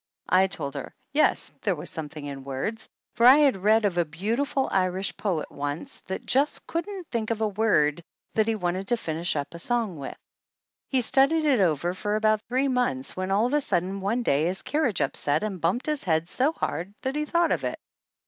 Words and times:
I 0.29 0.47
told 0.47 0.73
her 0.73 0.95
yes, 1.13 1.51
there 1.61 1.75
was 1.75 1.91
something 1.91 2.25
in 2.25 2.43
words, 2.43 2.89
for 3.13 3.27
I 3.27 3.35
had 3.37 3.55
read 3.57 3.85
of 3.85 3.99
a 3.99 4.03
beautiful 4.03 4.67
Irish 4.71 5.15
poet 5.15 5.51
once 5.51 6.01
that 6.07 6.25
just 6.25 6.65
couldn't 6.65 7.05
think 7.11 7.29
of 7.29 7.39
a 7.39 7.47
word 7.47 8.03
that 8.33 8.47
he 8.47 8.55
wanted 8.55 8.87
to 8.87 8.97
finish 8.97 9.35
up 9.35 9.53
a 9.53 9.59
song 9.59 9.99
with. 9.99 10.17
He 10.87 11.01
studied 11.01 11.45
over 11.45 11.91
it 11.91 11.95
for 11.97 12.15
about 12.15 12.41
three 12.47 12.67
months, 12.67 13.15
when 13.15 13.29
all 13.29 13.45
of 13.45 13.53
a 13.53 13.61
sudden 13.61 14.01
one 14.01 14.23
day 14.23 14.45
his 14.47 14.63
carriage 14.63 15.01
upset 15.01 15.43
and 15.43 15.61
bumped 15.61 15.85
his 15.85 16.03
head 16.03 16.27
so 16.27 16.51
hard 16.51 16.95
that 17.03 17.15
he 17.15 17.25
thought 17.25 17.51
of 17.51 17.63
it. 17.63 17.77